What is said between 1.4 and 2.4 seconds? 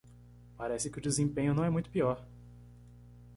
não é muito pior.